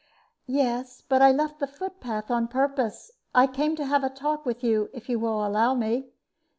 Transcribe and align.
"Yes, 0.47 1.03
but 1.07 1.21
I 1.21 1.31
left 1.31 1.59
the 1.59 1.67
foot 1.67 1.99
path 1.99 2.31
on 2.31 2.47
purpose. 2.47 3.11
I 3.35 3.45
came 3.45 3.75
to 3.75 3.85
have 3.85 4.03
a 4.03 4.09
talk 4.09 4.47
with 4.47 4.63
you, 4.63 4.89
if 4.95 5.07
you 5.09 5.19
will 5.19 5.45
allow 5.45 5.75
me." 5.75 6.07